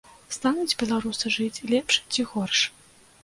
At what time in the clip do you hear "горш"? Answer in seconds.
2.31-2.65